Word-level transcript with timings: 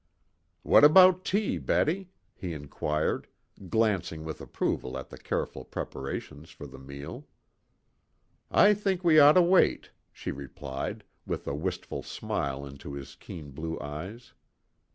"What 0.63 0.83
about 0.83 1.23
tea, 1.23 1.59
Betty?" 1.59 2.09
he 2.33 2.53
inquired, 2.53 3.27
glancing 3.69 4.23
with 4.23 4.41
approval 4.41 4.97
at 4.97 5.09
the 5.09 5.17
careful 5.19 5.63
preparations 5.63 6.49
for 6.49 6.65
the 6.65 6.79
meal. 6.79 7.27
"I 8.49 8.73
think 8.73 9.03
we 9.03 9.19
ought 9.19 9.33
to 9.33 9.43
wait," 9.43 9.91
she 10.11 10.31
replied, 10.31 11.03
with 11.27 11.45
a 11.45 11.53
wistful 11.53 12.01
smile 12.01 12.65
into 12.65 12.93
his 12.93 13.13
keen 13.13 13.51
blue 13.51 13.79
eyes. 13.79 14.33